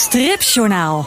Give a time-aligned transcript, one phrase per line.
[0.00, 1.06] Stripjournaal.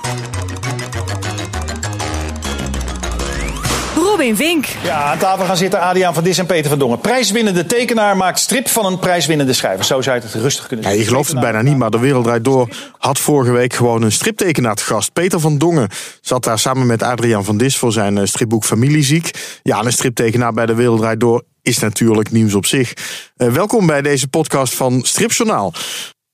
[3.96, 4.66] Robin Vink.
[4.84, 7.00] Ja, aan tafel gaan zitten Adriaan van Dis en Peter van Dongen.
[7.00, 9.86] Prijswinnende tekenaar maakt strip van een prijswinnende schrijver.
[9.86, 10.99] Zo zou je het rustig kunnen Ja, zeggen.
[10.99, 12.67] je gelooft het bijna niet, maar de Wereld Draait Door
[12.98, 15.13] had vorige week gewoon een striptekenaar te gast.
[15.13, 15.89] Peter van Dongen
[16.21, 19.31] zat daar samen met Adriaan van Dis voor zijn eh, stripboek Familieziek.
[19.63, 22.94] Ja, en een striptekenaar bij de Wereld Draait Door is natuurlijk nieuws op zich.
[23.35, 25.73] Eh, welkom bij deze podcast van Stripjournaal.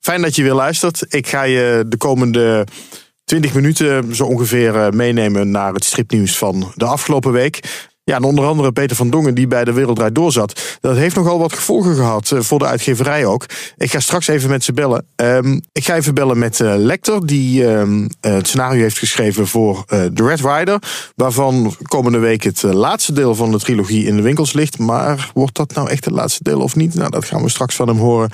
[0.09, 1.05] Fijn dat je weer luistert.
[1.09, 2.67] Ik ga je de komende
[3.23, 7.87] 20 minuten zo ongeveer eh, meenemen naar het stripnieuws van de afgelopen week.
[8.03, 10.77] Ja, en onder andere Peter van Dongen, die bij de Wereld Draait Door zat.
[10.79, 13.45] Dat heeft nogal wat gevolgen gehad, eh, voor de uitgeverij ook.
[13.77, 15.05] Ik ga straks even met ze bellen.
[15.15, 19.47] Ehm, ik ga even bellen met eh Lecter, die ehm, eh, het scenario heeft geschreven
[19.47, 20.81] voor The Red Rider.
[21.15, 24.77] Waarvan komende week het laatste deel van de trilogie in de winkels ligt.
[24.77, 26.93] Maar wordt dat nou echt het laatste deel of niet?
[26.93, 28.29] Nou, dat gaan we straks van hem horen.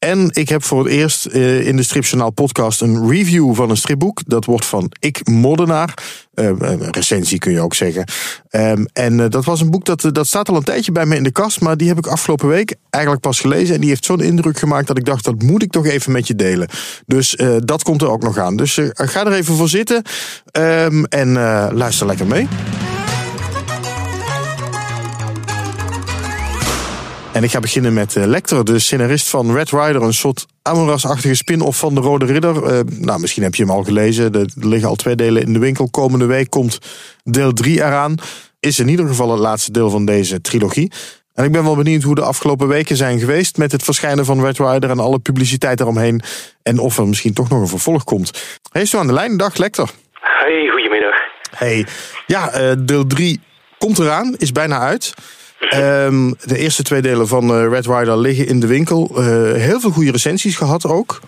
[0.00, 3.76] En ik heb voor het eerst eh, in de Stripjournaal podcast een review van een
[3.76, 4.20] stripboek.
[4.26, 5.94] Dat wordt van Ik Moddenaar.
[6.34, 8.04] Eh, een recensie kun je ook zeggen.
[8.48, 11.16] Ehm, en eh, dat was een boek dat, dat staat al een tijdje bij me
[11.16, 11.60] in de kast.
[11.60, 13.74] Maar die heb ik afgelopen week eigenlijk pas gelezen.
[13.74, 16.26] En die heeft zo'n indruk gemaakt dat ik dacht, dat moet ik toch even met
[16.26, 16.68] je delen.
[17.06, 18.56] Dus eh, dat komt er ook nog aan.
[18.56, 20.02] Dus eh, ga er even voor zitten.
[20.50, 22.48] Ehm, en eh, luister lekker mee.
[27.40, 30.02] En ik ga beginnen met eh, Lecter, de scenarist van Red Rider.
[30.02, 32.64] Een soort Amoras-achtige spin-off van De Rode Ridder.
[32.64, 34.34] Eh, nou, misschien heb je hem al gelezen.
[34.34, 35.90] Er liggen al twee delen in de winkel.
[35.90, 36.78] Komende week komt
[37.24, 38.14] deel 3 eraan.
[38.58, 40.92] Is in ieder geval het laatste deel van deze trilogie.
[41.34, 43.56] En ik ben wel benieuwd hoe de afgelopen weken zijn geweest...
[43.56, 46.22] met het verschijnen van Red Rider en alle publiciteit eromheen.
[46.62, 48.58] En of er misschien toch nog een vervolg komt.
[48.72, 49.36] Is zo aan de lijn.
[49.36, 49.90] Dag, Lecter.
[50.12, 51.14] Hey, goedemiddag.
[51.56, 51.86] Hey,
[52.26, 53.40] ja, eh, deel 3
[53.78, 55.14] komt eraan, is bijna uit.
[55.68, 59.10] Ehm, de eerste twee delen van eh, Red Rider liggen in de winkel.
[59.16, 61.18] Eh, heel veel goede recensies gehad ook.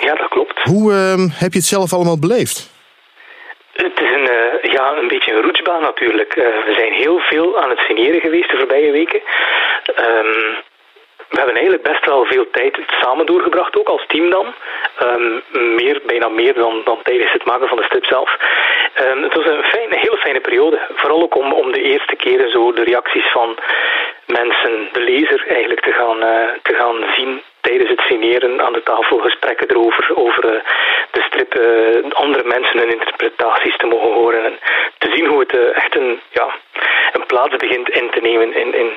[0.00, 0.62] Ja, dat klopt.
[0.62, 2.70] Hoe ehm, heb je het zelf allemaal beleefd?
[3.72, 6.34] Het is een, eh, ja, een beetje een roetsbaan natuurlijk.
[6.66, 9.20] We zijn heel veel aan het signeren geweest de voorbije weken.
[9.94, 10.62] Ehm,
[11.32, 14.46] we hebben eigenlijk best wel veel tijd samen doorgebracht, ook als team dan.
[14.98, 15.40] Ehm,
[15.74, 18.36] meer, bijna meer dan, dan tijdens het maken van de strip zelf.
[18.94, 20.80] Ehm, het was een, fijne, hele fijne periode.
[20.94, 23.56] Vooral ook om, om de eerste keren zo de reacties van
[24.26, 28.82] mensen, de lezer eigenlijk, te gaan, eh, te gaan zien tijdens het signeren aan de
[28.82, 29.18] tafel.
[29.18, 30.62] Gesprekken erover, over eh,
[31.10, 34.44] de strip, eh, andere mensen hun interpretaties te mogen horen.
[34.44, 34.58] En
[34.98, 36.46] te zien hoe het echt een, ja,
[37.12, 38.90] een plaats begint in te nemen in, in,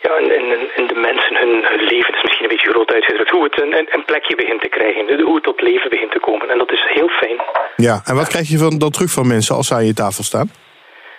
[0.00, 2.14] ja, in, in, in de mensen hun, hun leven.
[2.14, 3.30] is misschien een beetje groot uitgedrukt.
[3.30, 5.22] Hoe het een, een, plekje begint te krijgen.
[5.22, 6.50] Hoe het tot leven begint te komen.
[6.50, 7.40] En dat is heel fijn.
[7.76, 10.22] Ja, en wat krijg je van, dan terug van mensen als ze aan je tafel
[10.22, 10.50] staan?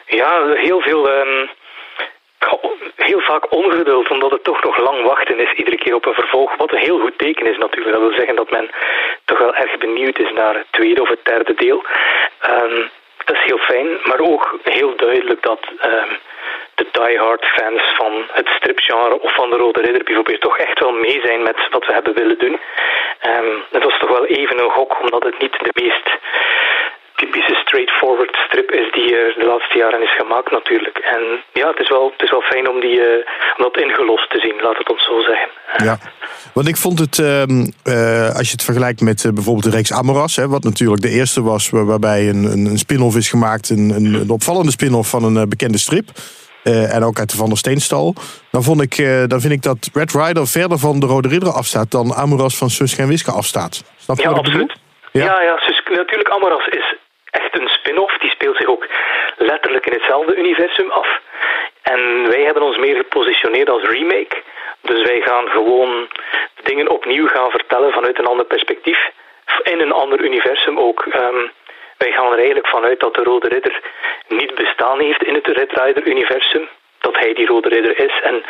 [0.06, 1.10] Ja, heel veel.
[1.10, 1.48] ehm,
[3.06, 6.56] heel vaak ongeduld, omdat het toch nog lang wachten is iedere keer op een vervolg.
[6.56, 7.94] Wat een heel goed teken is natuurlijk.
[7.96, 8.70] Dat wil zeggen dat men
[9.26, 11.84] toch wel erg benieuwd is naar het tweede of het derde deel.
[12.40, 12.82] Ehm,
[13.26, 16.14] dat is heel fijn, maar ook heel duidelijk dat ehm,
[16.76, 20.92] de diehard fans van het stripgenre of van de Rode Ridder bijvoorbeeld toch echt wel
[20.92, 22.60] mee zijn met wat we hebben willen doen.
[23.20, 26.10] Ehm, het was toch wel even een gok, omdat het niet de meest
[27.16, 30.98] typische straightforward strip is die er de laatste jaren is gemaakt natuurlijk.
[30.98, 31.22] En
[31.54, 33.26] ja, het is wel, het is wel fijn om, die, eh,
[33.58, 35.50] om dat ingelost te zien, laat het ons zo zeggen.
[35.88, 35.98] Ja,
[36.54, 39.94] want ik vond het, ehm, eh, als je het vergelijkt met eh, bijvoorbeeld de reeks
[39.94, 43.70] Amoras, hè, wat natuurlijk de eerste was waar- waarbij een, een, een spin-off is gemaakt,
[43.70, 46.10] een, een, een opvallende spin-off van een eh, bekende strip.
[46.64, 48.14] eh, en ook uit de Van der Steenstal.
[48.52, 51.52] Dan, vond ik, eh, dan vind ik dat Red Rider verder van de Rode Ridder
[51.54, 53.84] afstaat dan Amoras van Suske en Wiske afstaat.
[53.98, 54.74] Snap je Ja, wat absoluut.
[55.12, 55.24] Ja.
[55.26, 55.60] Ja, ja,
[55.96, 56.96] natuurlijk Amoras is
[57.42, 58.18] echt een spin-off.
[58.18, 58.88] Die speelt zich ook
[59.38, 61.20] letterlijk in hetzelfde universum af.
[61.82, 64.36] En wij hebben ons meer gepositioneerd als remake.
[64.82, 66.08] Dus wij gaan gewoon
[66.64, 69.00] dingen opnieuw gaan vertellen vanuit een ander perspectief.
[69.64, 71.06] In een ander universum ook.
[71.06, 71.48] Ehm,
[71.98, 73.80] wij gaan er eigenlijk vanuit dat de Rode Ridder
[74.28, 76.68] niet bestaan heeft in het Red Rider-universum.
[77.00, 78.20] Dat hij die Rode Ridder is.
[78.24, 78.44] En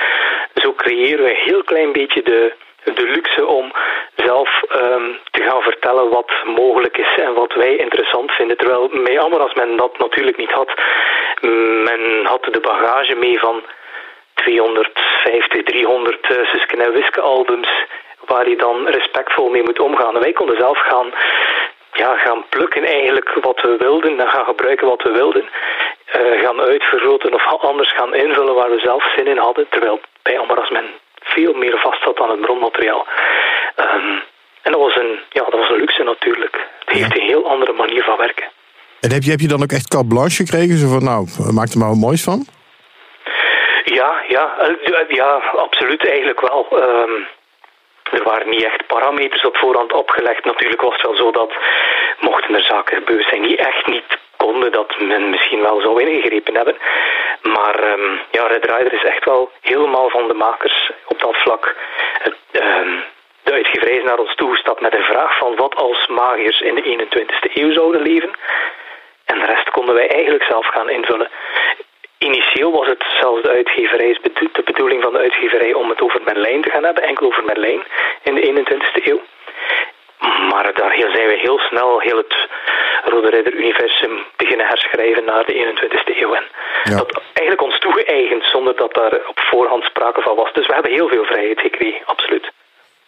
[0.56, 2.54] zo creëren we een heel klein beetje de,
[2.94, 3.72] de luxe om
[4.16, 8.58] zelf ehm, te gaan vertellen wat mogelijk is en wat wij interessant vinden.
[8.58, 10.74] Terwijl bij Amoras men dat natuurlijk niet had.
[11.84, 13.64] Men had de bagage mee van
[14.34, 17.70] 250, 300 uh, Suske en Wiske albums
[18.26, 20.20] waar je dan respectvol mee moet omgaan.
[20.20, 21.14] Wij konden zelf gaan,
[21.94, 25.50] ja, gaan plukken eigenlijk wat we wilden en gaan gebruiken wat we wilden.
[26.06, 29.70] Eh, gaan uitvergroten of anders gaan invullen waar we zelf zin in hadden.
[29.70, 30.86] Terwijl bij Amoras men
[31.26, 33.08] veel meer vast zat aan het bronmateriaal.
[33.76, 34.20] Ehm,
[34.62, 36.68] en dat was, een, ja, dat was een luxe natuurlijk.
[36.86, 38.46] Het heeft een heel andere manier van werken.
[39.02, 40.78] En heb je, heb je dan ook echt carte blanche gekregen?
[40.78, 42.46] Zo van, nou, maak er maar wat moois van?
[43.84, 46.68] Ja, ja, eh, ja, absoluut eigenlijk wel.
[46.70, 47.16] Ehm,
[48.12, 50.46] er waren niet echt parameters op voorhand opgelegd.
[50.46, 51.54] Natuurlijk was het wel zo dat
[52.20, 54.18] mochten er zaken gebeurd zijn die echt niet
[54.72, 56.76] dat men misschien wel zou ingegrepen hebben.
[57.42, 61.76] Maar um, ja, Red Rider is echt wel helemaal van de makers op dat vlak.
[62.52, 63.04] Um,
[63.44, 66.84] de uitgeverij is naar ons toegestapt met een vraag van wat als magiërs in de
[66.84, 68.32] 21ste eeuw zouden leven.
[69.26, 71.30] En de rest konden wij eigenlijk zelf gaan invullen.
[72.18, 76.62] Initieel was het zelfs de uitgeverij, de bedoeling van de uitgeverij om het over Merlijn
[76.62, 77.84] te gaan hebben, enkel over Merlijn
[78.24, 79.22] in de 21ste eeuw.
[80.50, 82.36] Maar daar zijn we heel snel heel het
[83.04, 86.34] Rode Ridder-universum beginnen herschrijven naar de 21ste eeuw.
[86.34, 86.46] En
[86.84, 90.54] dat eigenlijk ons toegeëigend zonder dat daar op voorhand sprake van was.
[90.54, 92.52] Dus we hebben heel veel vrijheid gekregen, absoluut.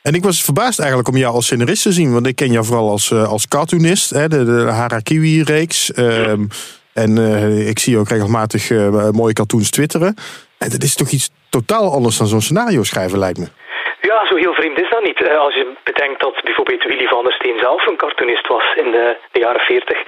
[0.01, 2.13] En ik was verbaasd eigenlijk om jou als scenarist te zien.
[2.13, 4.09] Want ik ken jou vooral als, uh, als cartoonist.
[4.09, 5.91] Hè, de, de Harakiwi-reeks.
[5.95, 6.29] Uh,
[6.93, 10.15] en uh, ik zie ook regelmatig uh, mooie cartoons twitteren.
[10.57, 13.47] En dat is toch iets totaal anders dan zo'n scenario schrijven, lijkt me.
[14.11, 15.29] Ja, zo heel vreemd is dat niet.
[15.29, 19.15] Als je bedenkt dat bijvoorbeeld Willy van der Steen zelf een cartoonist was in de,
[19.31, 20.03] jaren 40.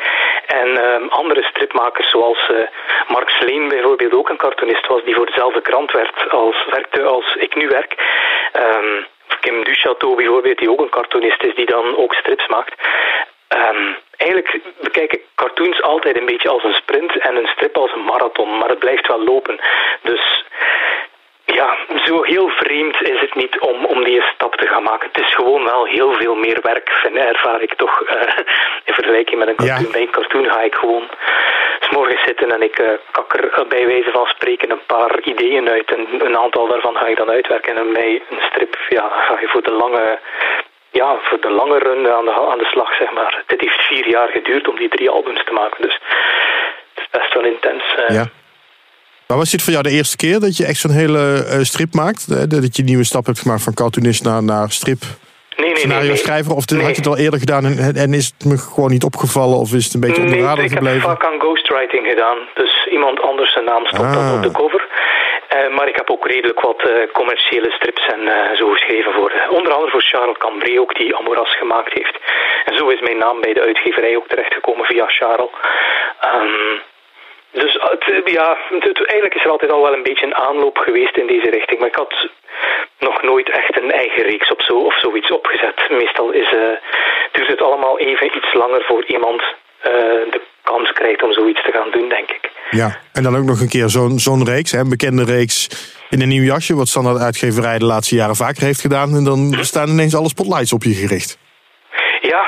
[0.45, 2.57] En um, andere stripmakers zoals uh,
[3.07, 7.35] Mark Sleen bijvoorbeeld ook een cartoonist was die voor dezelfde krant werd als, werkte als
[7.35, 7.93] ik nu werk.
[8.53, 9.05] Um,
[9.39, 12.73] Kim Duchateau bijvoorbeeld, die ook een cartoonist is, die dan ook strips maakt.
[13.57, 18.03] Um, eigenlijk bekijken cartoons altijd een beetje als een sprint en een strip als een
[18.03, 19.59] marathon, maar het blijft wel lopen.
[20.01, 20.43] Dus
[21.53, 25.09] ja, zo heel vreemd is het niet om, om die stap te gaan maken.
[25.11, 28.01] Het is gewoon wel heel veel meer werk, vind, ervaar ik toch.
[28.01, 28.21] Uh,
[28.85, 29.85] in vergelijking met een cartoon.
[29.85, 29.91] Ja.
[29.91, 31.09] Bij een cartoon ga ik gewoon
[31.79, 35.93] s'morgens zitten en ik uh, kak er bij wijze van spreken een paar ideeën uit.
[35.93, 37.77] En een aantal daarvan ga ik dan uitwerken.
[37.77, 40.19] En bij een strip ja, ga je voor de lange
[40.91, 43.43] ja, voor de lange run aan de, aan de slag, zeg maar.
[43.47, 45.93] Het heeft vier jaar geduurd om die drie albums te maken, dus
[46.93, 47.83] het is best wel intens.
[48.07, 48.25] Ja.
[49.29, 51.91] Maar was dit voor jou de eerste keer dat je echt zo'n hele uh, strip
[52.03, 52.21] maakt?
[52.53, 55.01] Dat je een nieuwe stap hebt gemaakt van cartoonist naar, naar strip?
[55.03, 56.53] Nee, nee, scenario schrijver?
[56.55, 59.57] Of had je het al eerder gedaan en, en, is het me gewoon niet opgevallen?
[59.63, 60.83] Of is het een beetje onder gebleven?
[60.83, 62.37] ik heb vaak aan ghostwriting gedaan.
[62.53, 64.13] Dus iemand anders zijn naam stond ah.
[64.13, 64.83] dan op de cover.
[64.87, 69.31] Uh, maar ik heb ook redelijk wat uh, commerciële strips en uh, zo geschreven voor,
[69.57, 72.15] onder andere voor Charles Cambrai ook, die Amoras gemaakt heeft.
[72.65, 75.53] En zo is mijn naam bij de uitgeverij ook terechtgekomen via Charles.
[76.33, 76.81] Um,
[77.51, 81.17] dus het, ja, het, eigenlijk is er altijd al wel een beetje een aanloop geweest
[81.17, 81.79] in deze richting.
[81.79, 82.29] Maar ik had
[82.99, 85.89] nog nooit echt een eigen reeks op zo, of zoiets opgezet.
[85.89, 86.59] Meestal is, uh,
[87.31, 89.93] duurt het allemaal even iets langer voor iemand uh,
[90.33, 92.49] de kans krijgt om zoiets te gaan doen, denk ik.
[92.69, 95.67] Ja, en dan ook nog een keer zo'n zo'n reeks, hè, een bekende reeks
[96.09, 99.15] in een nieuw jasje, wat Standaard Uitgeverij de laatste jaren vaker heeft gedaan.
[99.15, 101.37] En dan staan ineens alle spotlights op je gericht.
[102.21, 102.47] Ja,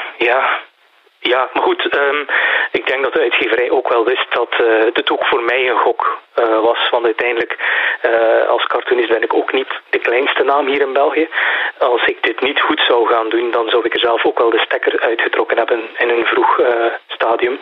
[1.21, 1.49] ja.
[1.53, 2.25] Maar goed, um,
[2.71, 5.79] ik denk dat de uitgeverij ook wel wist dat uh, het ook voor mij een
[5.79, 6.19] gok
[6.61, 6.89] was.
[6.89, 7.57] Want uiteindelijk,
[8.05, 11.29] uh, als cartoonist ben ik ook niet de kleinste naam hier in België.
[11.77, 14.49] Als ik dit niet goed zou gaan doen, dan zou ik er zelf ook wel
[14.49, 16.59] de stekker uitgetrokken hebben in een vroeg
[17.07, 17.59] stadium.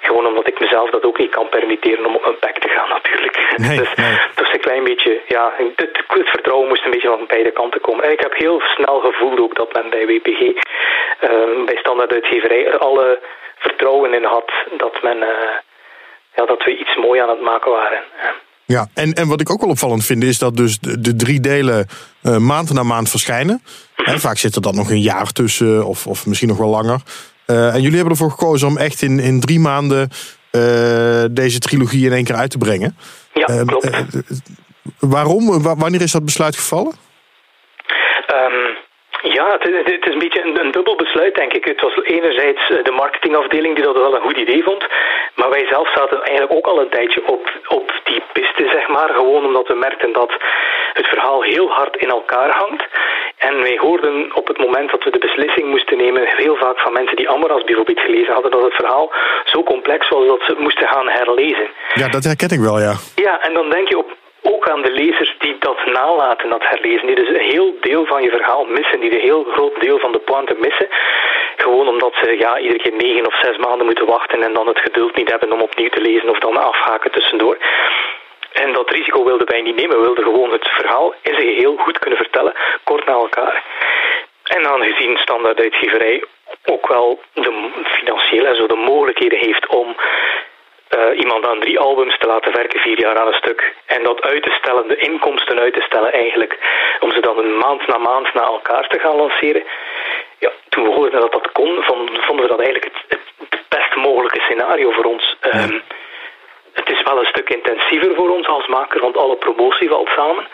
[0.00, 2.88] Gewoon omdat ik mezelf dat ook niet kan permitteren om op mijn bek te gaan
[2.96, 3.54] natuurlijk.
[3.56, 4.18] Nee, dus nee.
[4.34, 7.80] dat is een klein beetje, ja, het, het, vertrouwen moest een beetje van beide kanten
[7.80, 8.04] komen.
[8.04, 10.40] En ik heb heel snel gevoeld ook dat men bij WPG,
[11.66, 13.18] bij standaard uitgeverij, er alle
[13.58, 15.28] vertrouwen in had dat, men, uh,
[16.34, 18.02] ja, dat we iets mooi aan het maken waren.
[18.64, 21.40] Ja, en, en wat ik ook wel opvallend vind is dat dus de, de drie
[21.40, 21.86] delen
[22.22, 23.62] uh, maand na maand verschijnen.
[24.04, 27.00] En vaak zit er dan nog een jaar tussen of, of misschien nog wel langer.
[27.46, 30.10] Uh, en jullie hebben ervoor gekozen om echt in, in drie maanden
[31.30, 32.96] deze trilogie in één keer uit te brengen.
[33.32, 33.90] Ja, klopt.
[34.98, 35.62] waarom?
[35.62, 36.92] wanneer is dat besluit gevallen?
[38.34, 38.76] Um,
[39.22, 41.64] ja, het is, het is een beetje een, een, dubbel besluit, denk ik.
[41.64, 44.86] Het was enerzijds eh, de marketingafdeling die dat wel een goed idee vond.
[45.34, 49.08] Maar wij zelf zaten eigenlijk ook al een tijdje op, op die piste, zeg maar.
[49.08, 50.32] Gewoon omdat we merkten dat
[50.92, 52.84] het verhaal heel hard in elkaar hangt.
[53.36, 56.92] En wij hoorden op het moment dat we de beslissing moesten nemen, heel vaak van
[56.92, 59.12] mensen die Amaras bijvoorbeeld gelezen hadden, dat het verhaal
[59.44, 61.68] zo complex was dat ze het moesten gaan herlezen.
[61.94, 62.94] Ja, dat herken ik wel, ja.
[63.14, 67.06] Ja, en dan denk je op ook aan de lezers die dat nalaten, dat herlezen.
[67.06, 70.12] Die dus een heel deel van je verhaal missen, die een heel groot deel van
[70.12, 70.88] de pointe missen.
[71.56, 74.78] Gewoon omdat ze ja, iedere keer negen of zes maanden moeten wachten en dan het
[74.78, 77.58] geduld niet hebben om opnieuw te lezen of dan afhaken tussendoor.
[78.52, 79.96] En dat risico wilden wij niet nemen.
[79.96, 82.54] We wilden gewoon het verhaal in zijn geheel goed kunnen vertellen,
[82.84, 83.64] kort na elkaar.
[84.44, 86.24] En aangezien standaard uitgeverij
[86.64, 89.49] ook wel de financiële en zo de mogelijkheden heeft
[91.30, 93.74] iemand aan drie albums te laten werken, vier jaar aan een stuk.
[93.86, 96.58] En dat uit te stellen, de inkomsten uit te stellen eigenlijk.
[97.00, 99.64] Om ze dan een maand na maand na elkaar te gaan lanceren.
[100.38, 101.82] Ja, toen we hoorden dat dat kon,
[102.26, 105.36] vonden we dat eigenlijk het, het best mogelijke scenario voor ons.
[105.54, 105.82] Um,
[106.72, 110.46] het is wel een stuk intensiever voor ons als maker, want alle promotie valt samen.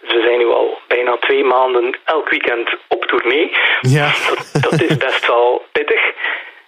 [0.00, 3.56] Dus we zijn nu al bijna twee maanden elk weekend op tournee.
[3.80, 4.12] Ja.
[4.28, 6.00] Dat, dat is best wel pittig.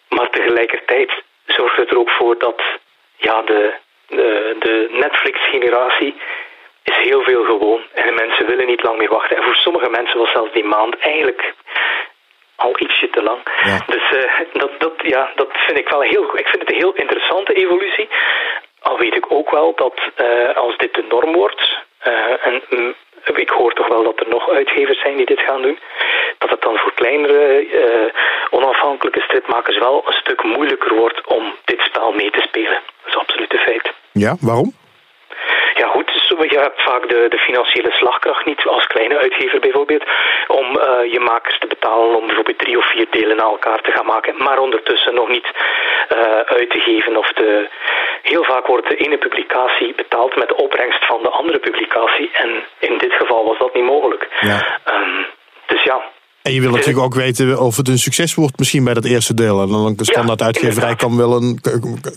[0.09, 1.11] Maar tegelijkertijd
[1.47, 2.63] zorgt het er ook voor dat
[3.29, 3.75] ja, de,
[4.07, 6.15] de, de Netflix-generatie
[6.83, 7.83] is heel veel gewoon.
[7.95, 9.37] En de mensen willen niet lang meer wachten.
[9.37, 11.55] En voor sommige mensen was zelfs die maand eigenlijk
[12.57, 13.41] al ietsje te lang.
[13.87, 16.95] Dus uh, dat, dat, ja, dat vind ik wel heel Ik vind het een heel
[16.95, 18.09] interessante evolutie.
[18.81, 21.63] Al weet ik ook wel dat uh, als dit de norm wordt,
[22.07, 22.95] uh, en mm,
[23.35, 25.79] ik hoor toch wel dat er nog uitgevers zijn die dit gaan doen,
[26.39, 27.67] dat het dan voor kleinere
[28.87, 32.81] onafhankelijke stripmakers wel een stuk moeilijker wordt om dit spel mee te spelen.
[33.03, 33.93] Dat is absoluut een feit.
[34.13, 34.73] Ja, waarom?
[35.75, 36.11] Ja goed,
[36.51, 40.05] je hebt vaak de, de financiële slagkracht niet, als kleine uitgever bijvoorbeeld,
[40.47, 43.91] om uh, je makers te betalen om bijvoorbeeld drie of vier delen naar elkaar te
[43.91, 45.49] gaan maken, maar ondertussen nog niet
[46.13, 46.19] uh,
[46.57, 47.17] uit te geven.
[47.17, 47.69] Of de...
[48.23, 52.65] Heel vaak wordt de ene publicatie betaald met de opbrengst van de andere publicatie en
[52.79, 54.29] in dit geval was dat niet mogelijk.
[54.41, 54.79] Ja.
[56.47, 59.35] En je wil natuurlijk ook weten of het een succes wordt misschien bij dat eerste
[59.35, 59.61] deel.
[59.63, 61.61] En dan de standaard uitgeverij kan wel een,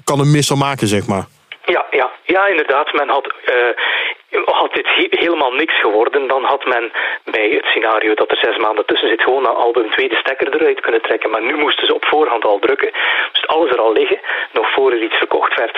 [0.03, 1.25] kan een missel maken, zeg maar.
[1.65, 2.93] Ja, ja, ja inderdaad.
[2.93, 6.91] Men had, uh, had dit helemaal niks geworden, dan had men
[7.23, 10.79] bij het scenario dat er zes maanden tussen zit, gewoon een album tweede stekker eruit
[10.81, 11.29] kunnen trekken.
[11.29, 12.91] Maar nu moesten ze op voorhand al drukken.
[13.31, 14.19] Dus alles er al liggen,
[14.53, 15.77] nog voor er iets verkocht werd.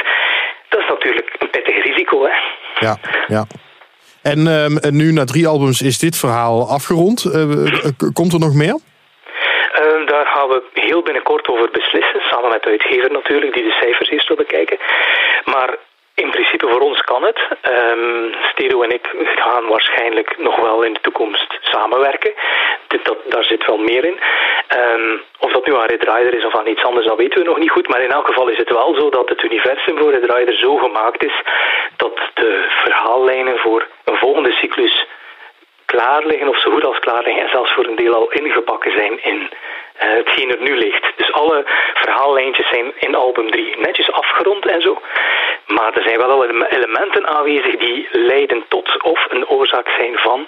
[0.70, 2.34] Dat is natuurlijk een pittig risico, hè?
[2.86, 3.46] Ja, ja.
[4.22, 7.24] En uh, nu na drie albums is dit verhaal afgerond.
[7.26, 8.80] Uh, komt er nog meer?
[9.82, 13.78] Uh, daar gaan we heel binnenkort over beslissen, samen met de uitgever natuurlijk, die de
[13.82, 14.78] cijfers eerst wil bekijken.
[15.46, 15.78] Maar
[16.14, 17.40] in principe voor ons kan het.
[17.70, 18.34] Um,
[18.80, 22.34] en ik gaan waarschijnlijk nog wel in de toekomst samenwerken.
[23.04, 24.20] Dat, daar zit wel meer in.
[25.40, 27.58] Of dat nu aan Red Rider is of aan iets anders, dat weten we nog
[27.58, 27.88] niet goed.
[27.88, 30.76] Maar in elk geval is het wel zo dat het universum voor Red Rider zo
[30.78, 31.42] gemaakt is
[31.96, 33.88] dat de verhaallijnen voor
[34.24, 35.06] volgende cyclus
[35.94, 38.92] klaar liggen, of zo goed als klaar liggen, en zelfs voor een deel al ingebakken
[39.00, 39.52] zijn in uh,
[40.20, 41.06] hetgeen er nu ligt.
[41.22, 41.60] Dus alle
[41.94, 44.94] verhaallijntjes zijn in album 3 netjes afgerond en zo.
[45.68, 46.46] Maar er zijn wel al
[46.78, 50.40] elementen aanwezig die leiden tot of een oorzaak zijn van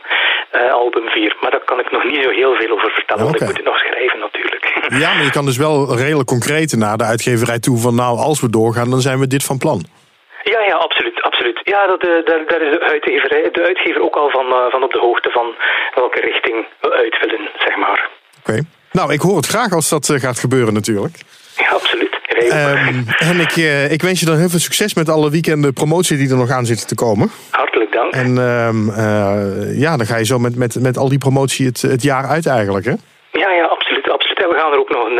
[0.55, 1.37] uh, album 4.
[1.41, 3.65] Maar daar kan ik nog niet zo heel veel over vertellen, want ik moet het
[3.65, 4.65] nog schrijven natuurlijk.
[5.03, 8.41] Ja, maar je kan dus wel redelijk concreet naar de uitgeverij toe van nou, als
[8.41, 10.02] we doorgaan, dan zijn we dit van plan.
[10.43, 11.21] Ja, ja, absoluut.
[11.21, 11.59] absoluut.
[11.63, 14.83] Ja, dat, uh, daar, daar is de uitgever, de uitgever ook al van, uh, van
[14.83, 15.55] op de hoogte van
[15.95, 18.09] welke richting we uit willen, zeg maar.
[18.39, 18.59] Oké.
[18.91, 21.15] Nou, ik hoor het graag als dat uh, gaat gebeuren natuurlijk.
[21.57, 22.11] Ja, absoluut.
[22.43, 23.55] Um, en ik,
[23.91, 26.65] ik wens je dan heel veel succes met alle weekenden promotie die er nog aan
[26.65, 27.31] zitten te komen.
[27.51, 28.13] Hartelijk dank.
[28.13, 31.81] En um, uh, ja, dan ga je zo met, met, met al die promotie het,
[31.81, 32.93] het jaar uit eigenlijk, hè?
[33.31, 34.09] Ja, ja, absoluut.
[34.09, 34.43] absoluut.
[34.43, 35.19] En we gaan er ook nog een,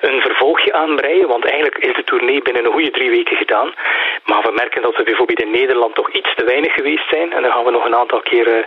[0.00, 3.74] een vervolgje aan breien, want eigenlijk is de tournee binnen een goede drie weken gedaan.
[4.24, 7.32] Maar we merken dat we bijvoorbeeld in Nederland toch iets te weinig geweest zijn.
[7.32, 8.66] En dan gaan we nog een aantal keren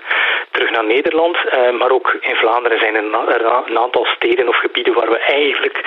[0.52, 1.38] terug naar Nederland.
[1.38, 5.78] Uh, maar ook in Vlaanderen zijn er een, aantal steden of gebieden waar we eigenlijk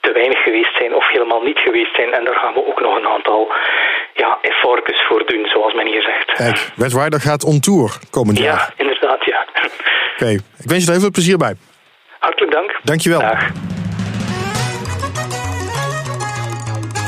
[0.00, 2.12] te weinig geweest zijn of helemaal niet geweest zijn.
[2.12, 3.52] En daar gaan we ook nog een aantal
[4.14, 6.32] ja, effortjes voor doen, zoals men hier zegt.
[6.32, 8.72] Kijk, Red Rider gaat on tour komend jaar.
[8.76, 9.46] Ja, inderdaad, ja.
[10.14, 10.30] Oké,
[10.62, 11.54] ik wens je er heel veel plezier bij.
[12.18, 12.78] Hartelijk dank.
[12.82, 13.20] Dankjewel.
[13.20, 13.71] Dag.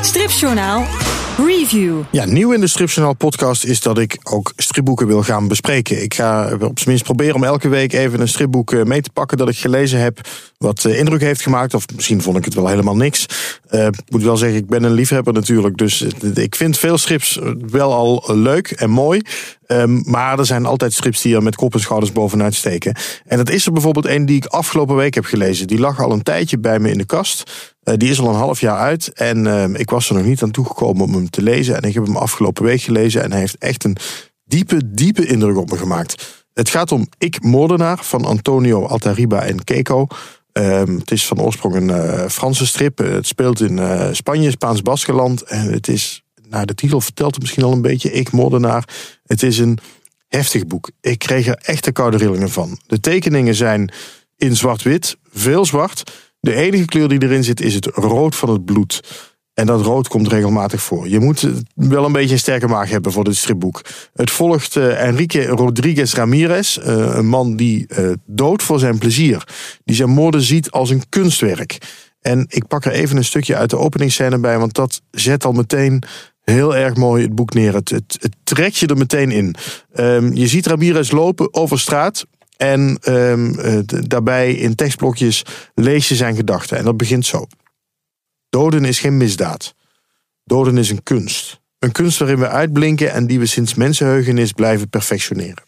[0.04, 0.87] Stripjournaal
[1.37, 2.00] Review.
[2.11, 6.02] Ja, nieuw in de Stripjournaal podcast is dat ik ook stripboeken wil gaan bespreken.
[6.02, 9.11] Ik ga op zijn minst proberen om elke week even een stripboek eh, mee te
[9.11, 10.20] pakken dat ik gelezen heb.
[10.58, 11.75] Wat eh, indruk heeft gemaakt.
[11.75, 13.26] Of misschien vond ik het wel helemaal niks.
[13.70, 15.76] Ik moet wel zeggen, ik ben een liefhebber natuurlijk.
[15.76, 17.38] Dus ik vind veel strips
[17.70, 19.20] wel al leuk en mooi.
[19.66, 22.97] Um, maar er zijn altijd strips die er met kop en schouders bovenuit steken.
[23.25, 25.66] En dat is er bijvoorbeeld een die ik afgelopen week heb gelezen.
[25.66, 27.73] Die lag al een tijdje bij me in de kast.
[27.85, 29.12] Uh, die is al een half jaar uit.
[29.12, 31.76] En uh, ik was er nog niet aan toegekomen om hem te lezen.
[31.76, 33.23] En ik heb hem afgelopen week gelezen.
[33.23, 33.97] En hij heeft echt een
[34.44, 36.44] diepe, diepe indruk op me gemaakt.
[36.52, 40.06] Het gaat om Ik Moordenaar van Antonio Altariba en Keiko.
[40.52, 42.99] Um, het is van oorsprong een uh, Franse strip.
[42.99, 43.80] Het speelt in
[44.14, 45.42] Spanje, Spaans-Baskeland.
[45.42, 46.24] En het is
[46.54, 48.12] nou, de titel vertelt het misschien al een beetje.
[48.12, 48.88] Ik, moordenaar.
[49.25, 49.78] Het is een
[50.28, 50.90] heftig boek.
[51.00, 52.78] Ik kreeg er echte koude rillingen van.
[52.87, 53.92] De tekeningen zijn
[54.37, 56.12] in zwart-wit, veel zwart.
[56.40, 59.00] De enige kleur die erin zit is het rood van het bloed.
[59.54, 61.08] En dat rood komt regelmatig voor.
[61.08, 63.80] Je moet wel een beetje een sterke maag hebben voor dit stripboek.
[64.14, 69.49] Het volgt uh, Enrique Rodriguez Ramirez, uh, een man die uh, dood voor zijn plezier.
[69.84, 71.78] Die zijn moorden ziet als een kunstwerk.
[72.20, 75.52] En ik pak er even een stukje uit de openingsscène bij, want dat zet al
[75.52, 76.02] meteen
[76.45, 77.75] heel erg mooi het boek neer.
[77.75, 79.55] Het, het, trekt je er meteen in.
[79.95, 82.27] Um, je ziet Ramirez lopen over straat.
[82.57, 86.79] En um, daarbij in tekstblokjes lees je zijn gedachten.
[86.79, 87.47] En dat begint zo.
[88.49, 89.75] Doden is geen misdaad.
[90.45, 91.61] Doden is een kunst.
[91.79, 95.65] Een kunst waarin we uitblinken en die we sinds mensenheugenis blijven perfectioneren.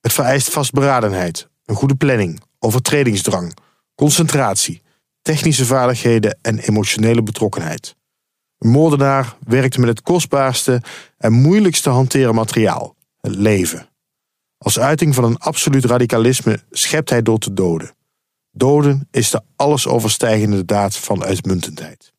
[0.00, 3.56] Het vereist vastberadenheid, een goede planning, overtredingsdrang,
[3.94, 4.82] concentratie,
[5.22, 7.96] technische vaardigheden en emotionele betrokkenheid.
[8.58, 10.82] Een moordenaar werkt met het kostbaarste
[11.18, 13.88] en moeilijkste hanteren materiaal, het leven.
[14.58, 17.94] Als uiting van een absoluut radicalisme schept hij door te doden.
[18.50, 22.14] Doden is de allesoverstijgende daad van uitmuntendheid.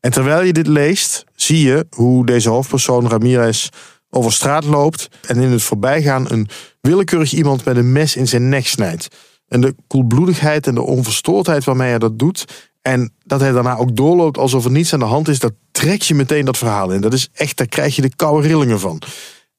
[0.00, 3.68] En terwijl je dit leest, zie je hoe deze hoofdpersoon Ramirez
[4.10, 6.48] over straat loopt en in het voorbijgaan een
[6.80, 9.08] willekeurig iemand met een mes in zijn nek snijdt.
[9.48, 12.72] En de koelbloedigheid en de onverstoordheid waarmee hij dat doet.
[12.88, 16.02] En dat hij daarna ook doorloopt alsof er niets aan de hand is, dat trek
[16.02, 17.00] je meteen dat verhaal in.
[17.00, 19.02] Dat is echt, daar krijg je de koude rillingen van.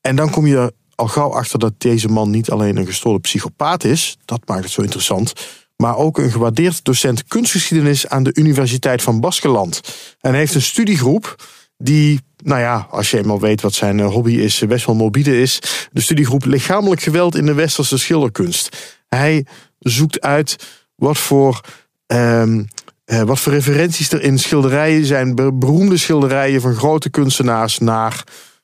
[0.01, 3.83] En dan kom je al gauw achter dat deze man niet alleen een gestoorde psychopaat
[3.83, 5.33] is, dat maakt het zo interessant,
[5.75, 9.81] maar ook een gewaardeerd docent kunstgeschiedenis aan de Universiteit van Baskeland.
[10.21, 11.35] En hij heeft een studiegroep
[11.77, 15.41] die, nou ja, als je eenmaal weet wat zijn eh, hobby is, best wel morbide
[15.41, 15.59] is.
[15.91, 18.97] De studiegroep Lichamelijk Geweld in de Westerse Schilderkunst.
[19.07, 19.45] Hij
[19.79, 20.55] zoekt uit
[20.95, 21.61] wat voor.
[22.07, 22.67] Um,
[23.05, 28.23] wat voor referenties er in schilderijen zijn, beroemde schilderijen van grote kunstenaars naar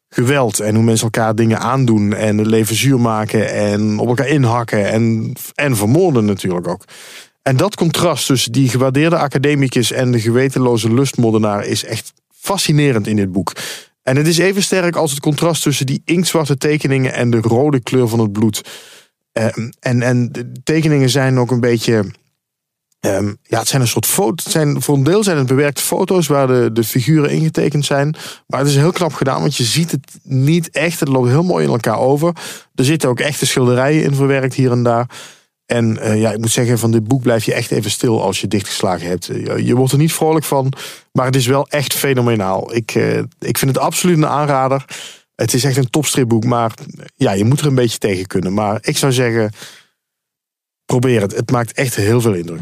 [0.09, 4.89] geweld en hoe mensen elkaar dingen aandoen en leven zuur maken en op elkaar inhakken
[4.89, 6.85] en, en vermoorden natuurlijk ook.
[7.41, 13.15] En dat contrast tussen die gewaardeerde academicus en de gewetenloze lustmoordenaar is echt fascinerend in
[13.15, 13.53] dit boek.
[14.03, 17.81] En het is even sterk als het contrast tussen die inktzwarte tekeningen en de rode
[17.81, 18.61] kleur van het bloed.
[19.31, 22.05] Ehm, en, en de tekeningen zijn ook een beetje
[23.05, 24.51] Um, ja, het zijn een soort foto's.
[24.51, 28.15] Zijn, voor een deel zijn het bewerkte foto's waar de, de figuren ingetekend zijn.
[28.47, 30.99] Maar het is heel knap gedaan, want je ziet het niet echt.
[30.99, 32.35] Het loopt heel mooi in elkaar over.
[32.75, 35.09] Er zitten ook echte schilderijen in verwerkt hier en daar.
[35.65, 38.41] En uh, ja, ik moet zeggen, van dit boek blijf je echt even stil als
[38.41, 39.25] je dichtgeslagen hebt.
[39.25, 40.73] Je, je wordt er niet vrolijk van,
[41.11, 42.75] maar het is wel echt fenomenaal.
[42.75, 44.85] Ik, uh, ik vind het absoluut een aanrader.
[45.35, 46.73] Het is echt een topstripboek, maar
[47.15, 48.53] ja, je moet er een beetje tegen kunnen.
[48.53, 49.51] Maar ik zou zeggen,
[50.91, 51.35] probeer het.
[51.35, 52.59] Het maakt echt heel veel indruk.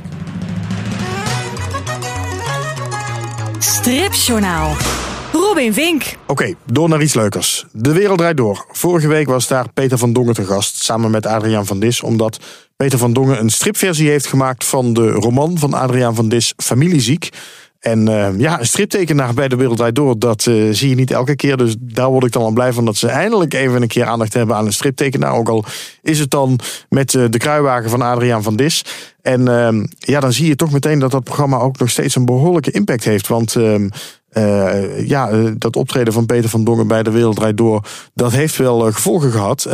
[3.60, 4.76] Stripjournaal.
[5.34, 6.04] Robin Vink.
[6.28, 7.66] Oké, door naar iets leukers.
[7.72, 8.66] De wereld draait door.
[8.72, 12.40] Vorige week was daar Peter van Dongen te gast, samen met Adriaan van Dis, omdat
[12.76, 17.30] Peter van Dongen een stripversie heeft gemaakt van de roman van Adriaan van Dis, Familieziek.
[17.80, 21.12] En uh, ja, een striptekenaar bij de Wereld Draait Door, dat uh, zie je niet
[21.12, 21.58] elke keer.
[21.58, 24.34] Dus daar word ik dan al blij van dat ze eindelijk even een keer aandacht
[24.34, 25.34] hebben aan een striptekenaar.
[25.34, 25.66] Ook al
[26.02, 28.86] is het dan met uh, de kruiwagen van Adriaan van Dis.
[29.22, 32.26] En ehm, ja, dan zie je toch meteen dat dat programma ook nog steeds een
[32.26, 33.28] behoorlijke impact heeft.
[33.28, 33.90] Want ehm,
[35.06, 37.82] ja, dat optreden van Peter van Dongen bij de Wereld Draait Door,
[38.14, 39.68] dat heeft wel gevolgen gehad.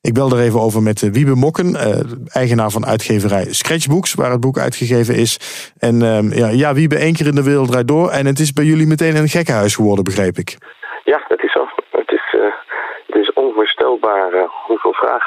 [0.00, 4.30] Ik bel er even over met eh, Wiebe Mokken, uh, eigenaar van uitgeverij Sketchbooks, waar
[4.30, 5.32] het boek uitgegeven is.
[5.78, 8.08] En uh, ja, ja, Wiebe, één keer in de wereld draait door.
[8.10, 10.50] En het is bij jullie meteen een gekkenhuis geworden, begreep ik.
[11.04, 11.68] Ja, dat is zo.
[11.90, 12.42] Het is, uh,
[13.06, 14.32] het is onvoorstelbaar
[14.66, 15.24] hoeveel vraag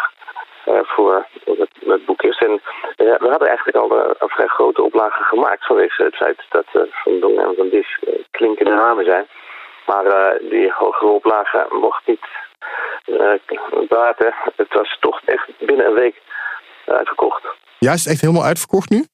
[0.96, 2.38] voor het, het, boek is.
[2.38, 2.62] En
[2.98, 6.66] we hadden eigenlijk al een vrij grote oplage gemaakt vanwege het feit dat
[7.04, 8.00] Van Dong en Van Dis
[8.32, 9.26] klinkende namen zijn.
[9.86, 12.26] Maar die hogere oplage mocht niet
[13.06, 13.34] uh,
[14.56, 16.22] Het was toch echt binnen een week
[16.86, 17.44] uitverkocht.
[17.80, 19.06] Ja, is het echt helemaal uitverkocht nu?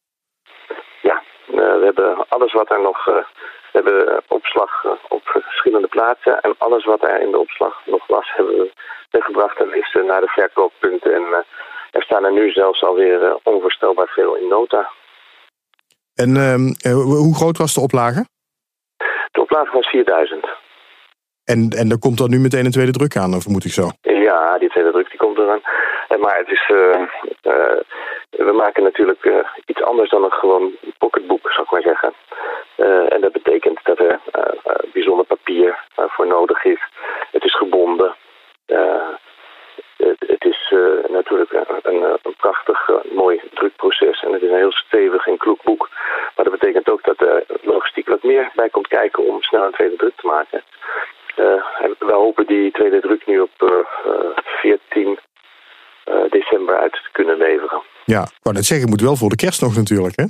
[1.01, 3.07] Ja, uh, we hebben alles wat er nog...
[3.07, 3.15] Uh,
[3.71, 6.39] we hebben opslag op verschillende plaatsen.
[6.41, 8.71] En alles wat er in de opslag nog was, hebben we
[9.11, 11.13] weggebracht en is naar de verkooppunten.
[11.13, 11.45] En
[11.91, 14.89] er staan er nu zelfs alweer onvoorstelbaar veel in nota.
[16.15, 18.25] En ehm, hoe groot was de oplage?
[19.31, 20.47] De oplage was 4000.
[21.53, 23.85] En, en er komt dan nu meteen een tweede druk aan, moet ik zo?
[24.01, 25.61] Ja, die tweede druk die komt eraan.
[26.07, 27.01] Eh, maar het is, uh,
[27.51, 27.79] uh,
[28.29, 29.23] we maken natuurlijk
[29.65, 32.13] iets anders dan een gewoon pocketboek, zou ik maar zeggen.
[33.13, 34.19] en dat betekent dat er
[34.93, 36.81] bijzonder papier voor nodig is.
[37.31, 38.15] Het is gebonden.
[39.97, 40.73] Het, het, is
[41.07, 45.89] natuurlijk een, een prachtig mooi drukproces en het is een heel stevig en kloek boek.
[46.35, 49.71] Maar dat betekent ook dat er logistiek wat meer bij komt kijken om snel een
[49.71, 50.63] tweede druk te maken.
[51.39, 51.63] Uh,
[51.99, 53.69] we hopen die tweede druk nu op uh,
[54.43, 55.19] 14
[56.29, 57.81] december uit te kunnen leveren.
[58.05, 60.25] Ja, ik wou net zeggen, moet wel voor de kerst nog natuurlijk, hè?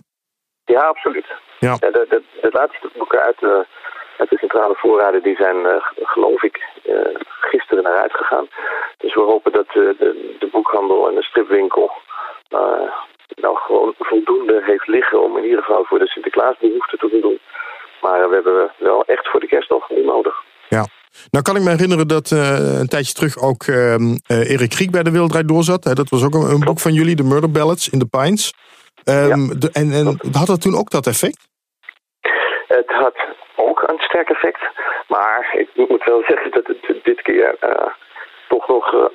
[0.65, 1.25] Ja, absoluut.
[1.59, 1.77] Ja.
[1.79, 3.65] ja de, de, de, laatste boeken uit de,
[4.17, 6.95] uit de centrale voorraden die zijn, uh, geloof ik, uh,
[7.39, 8.47] gisteren naar uitgegaan.
[8.97, 11.91] Dus we hopen dat de, de, de boekhandel en de stripwinkel
[13.41, 17.39] nou gewoon voldoende heeft liggen om in ieder geval voor de Sinterklaasbehoeften te doen.
[18.01, 20.36] Maar we hebben wel echt voor de kerst nog nodig.
[20.69, 20.85] Ja.
[21.31, 23.95] Nou kan ik me herinneren dat uh, een tijdje terug ook uh,
[24.27, 25.83] Erik Kriek bij de Wereldrijd doorzat.
[25.83, 28.53] Hè, dat was ook een, een, boek van jullie, The Murder Ballads in the Pines.
[29.05, 31.47] Um, de, en, en had dat toen ook dat effect?
[32.67, 33.15] Het had
[33.55, 34.61] ook een sterk effect.
[35.07, 37.87] Maar ik moet wel zeggen dat het dit keer uh,
[38.47, 39.11] toch nog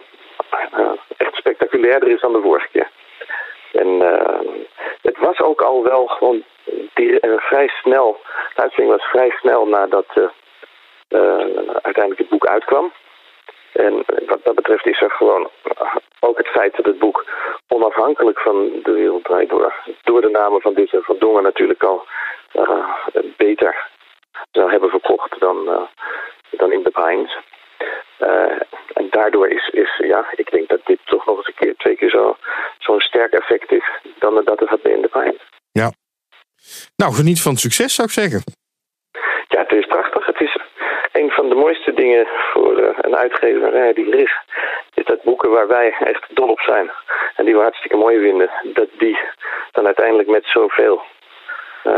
[1.16, 2.90] echt spectaculairder is dan de vorige keer.
[3.72, 3.88] En
[5.02, 6.42] het was ook al wel gewoon
[6.94, 8.20] die, vrij snel.
[8.54, 10.06] De uitzending was vrij snel nadat
[11.82, 12.92] uiteindelijk het boek uitkwam.
[13.72, 15.50] En wat dat betreft is er gewoon
[16.20, 17.24] ook het feit dat het boek
[17.68, 21.82] onafhankelijk van de wereld draait door, door de namen van dit en van Dongen natuurlijk
[21.82, 22.06] al
[22.52, 22.86] uh,
[23.36, 23.90] beter
[24.50, 25.82] zou hebben verkocht dan, uh,
[26.50, 27.36] dan in de Pines.
[28.18, 28.60] Uh,
[28.92, 31.96] en daardoor is, is, ja, ik denk dat dit toch nog eens een keer, twee
[31.96, 32.36] keer zo,
[32.78, 33.84] zo'n sterk effect is
[34.18, 35.42] dan dat het had in de Pines.
[35.72, 35.92] Ja.
[36.96, 38.42] Nou, geniet van het succes zou ik zeggen.
[39.48, 39.86] Ja, het is
[41.64, 44.34] mooiste dingen voor uh, een uitgeverij die er is.
[44.94, 46.90] Is dat boeken waar wij echt dol op zijn
[47.36, 49.18] en die we hartstikke mooi vinden, dat die
[49.72, 50.96] dan uiteindelijk met zoveel
[51.84, 51.92] uh,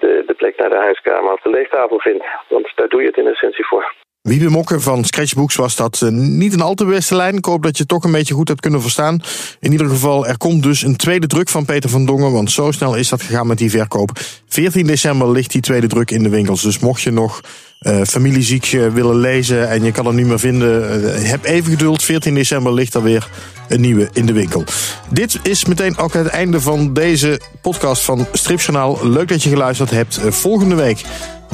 [0.00, 2.24] de, de plek naar de huiskamer of de leestafel vindt.
[2.48, 3.92] Want daar doe je het in essentie voor.
[4.28, 7.36] Wiebe Mokken van Scratchbooks was dat uh, niet een al te beste lijn.
[7.36, 9.20] Ik hoop dat je het toch een beetje goed hebt kunnen verstaan.
[9.60, 12.32] In ieder geval, er komt dus een tweede druk van Peter van Dongen.
[12.32, 14.10] Want zo snel is dat gegaan met die verkoop.
[14.48, 16.62] 14 december ligt die tweede druk in de winkels.
[16.62, 17.40] Dus mocht je nog
[17.84, 22.02] uh, familieziek willen lezen en je kan het niet meer vinden, uh, heb even geduld.
[22.02, 23.28] 14 december ligt er weer
[23.68, 24.64] een nieuwe in de winkel.
[25.08, 28.98] Dit is meteen ook het einde van deze podcast van Stripjournaal.
[29.08, 30.20] Leuk dat je geluisterd hebt.
[30.28, 31.04] volgende week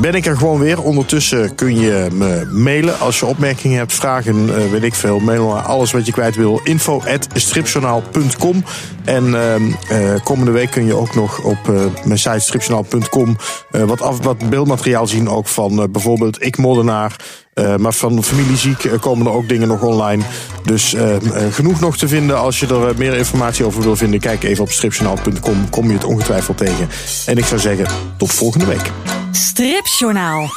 [0.01, 0.83] ben ik er gewoon weer.
[0.83, 5.19] Ondertussen kun je me mailen als je opmerkingen hebt, vragen, uh, weet ik veel.
[5.19, 6.61] Mail naar alles wat je kwijt wil.
[6.65, 7.03] Info
[7.35, 8.65] stripjournaal.com
[9.05, 13.37] En uh, komende week kun je ook nog op uh, mijn site stripjournaal.com
[13.71, 15.29] wat, wat beeldmateriaal zien.
[15.29, 17.17] Ook van bijvoorbeeld Ik Moordenaar.
[17.79, 20.23] maar van familieziek komen er ook dingen nog online.
[20.65, 20.95] Dus
[21.51, 22.41] genoeg nog te vinden.
[22.41, 25.71] Als je er meer informatie over wil vinden, kijk even op stripjournaal.com.
[25.71, 26.89] Kom je het ongetwijfeld tegen.
[27.27, 28.91] En ik zou zeggen, tot volgende week.
[29.31, 30.49] Stripjournaal.